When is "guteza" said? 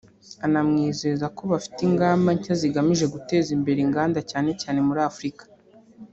3.13-3.49